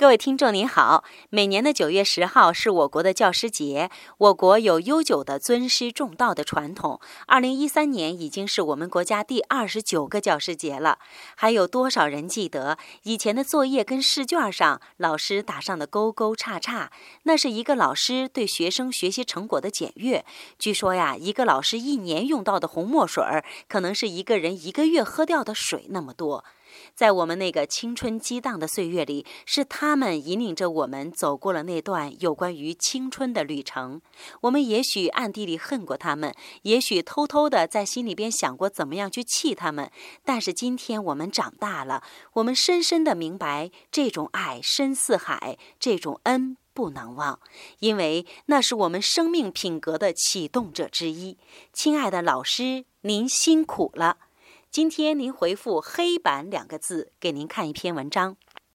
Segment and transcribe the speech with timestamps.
[0.00, 3.90] 各位听众您好，每年的九月十号是我国的教师节。
[4.18, 7.00] 我国有悠久的尊师重道的传统。
[7.26, 11.00] 二零一三年已经是我们国家第二十九个教师节了。
[11.34, 16.92] 还有多少人记得以前的作业跟试卷上老师打上的勾勾叉叉？
[17.24, 20.24] 那是一个老师对学生学习成果的检阅。
[20.60, 23.24] 据说呀，一个老师一年用到的红墨水，
[23.68, 26.44] 可能是一个人一个月喝掉的水那么多。
[26.94, 34.00] 在我们那个青春激荡的岁月里，是他们引领着我们走过了那段有关于青春的旅程。
[34.42, 39.90] 我们也许暗地里恨过他们，也许偷偷的在心里边想过怎么样去气他们。
[40.24, 42.02] 但是今天我们长大了，
[42.34, 47.40] 我们深深的明白，这种爱深似海，这种恩不能忘，
[47.80, 51.36] 因为那是我们生命品格的启动者之一。
[51.72, 54.18] 亲爱的老师，您辛苦了。
[54.70, 58.36] 今天您回复“黑板”两个字，给您看一篇文章。